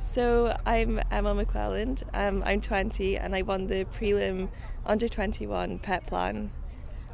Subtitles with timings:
[0.00, 2.02] So I'm Emma McClelland.
[2.14, 4.48] Um, I'm 20 and I won the prelim
[4.86, 6.50] under 21 Petplan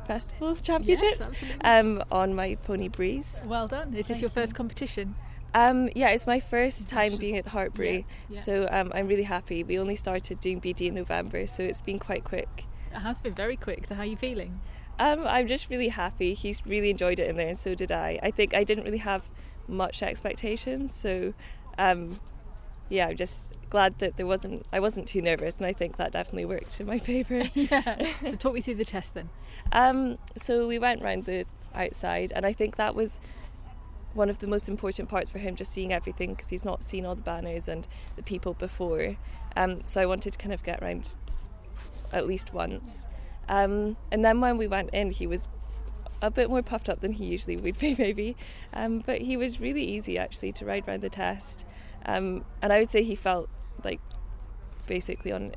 [0.06, 1.28] festivals championships
[1.62, 3.40] um, on my pony Breeze.
[3.44, 3.94] Well done.
[3.94, 4.34] Is this Thank your you.
[4.34, 5.16] first competition?
[5.54, 8.40] Um, yeah, it's my first time being at Hartpury, Yeah, yeah.
[8.40, 9.62] so um, I'm really happy.
[9.62, 12.64] We only started doing BD in November, so it's been quite quick.
[12.92, 13.86] It has been very quick.
[13.86, 14.60] So how are you feeling?
[14.98, 16.34] Um, I'm just really happy.
[16.34, 18.18] He's really enjoyed it in there, and so did I.
[18.22, 19.28] I think I didn't really have
[19.68, 21.34] much expectations, so
[21.78, 22.20] um,
[22.88, 24.66] yeah, I'm just glad that there wasn't.
[24.72, 27.50] I wasn't too nervous, and I think that definitely worked in my favour.
[27.54, 28.12] yeah.
[28.26, 29.30] So talk me through the test then.
[29.72, 33.20] Um, so we went round the outside, and I think that was
[34.12, 37.04] one of the most important parts for him, just seeing everything because he's not seen
[37.04, 39.16] all the banners and the people before.
[39.56, 41.14] Um, so I wanted to kind of get round
[42.12, 43.06] at least once.
[43.48, 45.48] Um, and then when we went in, he was
[46.26, 48.36] a bit more puffed up than he usually would be, maybe.
[48.72, 51.64] Um, but he was really easy actually to ride round the test.
[52.06, 53.48] Um, and I would say he felt
[53.82, 54.00] like
[54.86, 55.54] basically on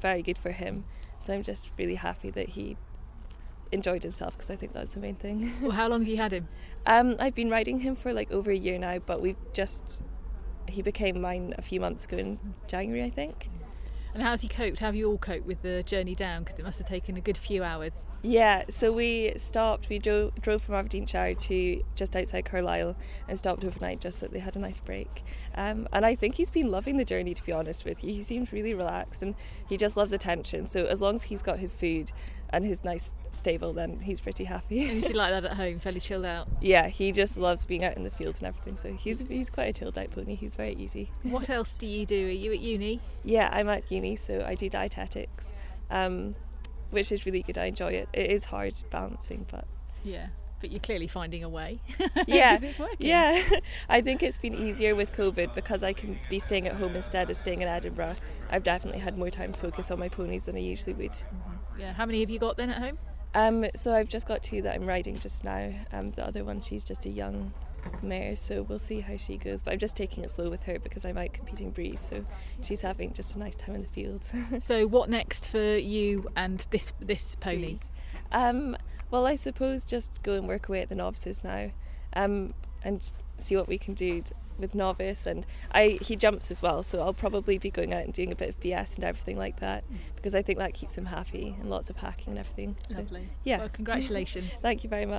[0.00, 0.84] very good for him.
[1.18, 2.76] So I'm just really happy that he
[3.72, 5.52] enjoyed himself because I think that's the main thing.
[5.62, 6.48] Well, how long have you had him?
[6.86, 10.02] Um, I've been riding him for like over a year now, but we've just
[10.68, 13.50] he became mine a few months ago in January, I think.
[14.12, 14.80] And how's he coped?
[14.80, 16.42] How have you all coped with the journey down?
[16.42, 17.92] Because it must have taken a good few hours.
[18.22, 19.88] Yeah, so we stopped.
[19.88, 22.96] We drove, drove from Aberdeenshire to just outside Carlisle
[23.28, 25.22] and stopped overnight just so that they had a nice break.
[25.54, 28.12] Um, and I think he's been loving the journey, to be honest with you.
[28.12, 29.34] He seems really relaxed and
[29.68, 30.66] he just loves attention.
[30.66, 32.12] So as long as he's got his food
[32.52, 34.88] and his nice stable, then he's pretty happy.
[34.88, 36.48] And is he like that at home, fairly chilled out?
[36.60, 38.76] yeah, he just loves being out in the fields and everything.
[38.76, 40.34] So he's he's quite a chilled out pony.
[40.34, 41.10] He's very easy.
[41.22, 42.26] What else do you do?
[42.26, 43.00] Are you at uni?
[43.24, 45.52] Yeah, I'm at uni, so I do dietetics,
[45.90, 46.34] um,
[46.90, 47.56] which is really good.
[47.58, 48.08] I enjoy it.
[48.12, 49.66] It is hard balancing, but
[50.04, 50.28] Yeah.
[50.60, 51.80] But you're clearly finding a way.
[52.26, 52.58] yeah,
[52.98, 53.42] yeah.
[53.88, 57.30] I think it's been easier with COVID because I can be staying at home instead
[57.30, 58.16] of staying in Edinburgh.
[58.50, 61.16] I've definitely had more time to focus on my ponies than I usually would.
[61.78, 61.94] Yeah.
[61.94, 62.98] How many have you got then at home?
[63.34, 65.72] Um, so I've just got two that I'm riding just now.
[65.92, 67.52] Um, the other one, she's just a young
[68.02, 69.62] mare, so we'll see how she goes.
[69.62, 72.24] But I'm just taking it slow with her because I'm out competing breeze, so
[72.62, 74.22] she's having just a nice time in the field.
[74.60, 77.78] So what next for you and this this pony?
[78.32, 78.76] Um,
[79.10, 81.70] well, I suppose just go and work away at the novices now,
[82.14, 84.22] um, and see what we can do
[84.58, 85.26] with novice.
[85.26, 88.36] And I he jumps as well, so I'll probably be going out and doing a
[88.36, 89.84] bit of BS and everything like that
[90.16, 92.76] because I think that keeps him happy and lots of hacking and everything.
[92.88, 93.28] So, Lovely.
[93.44, 93.58] yeah.
[93.58, 94.50] Well, congratulations.
[94.62, 95.18] Thank you very much.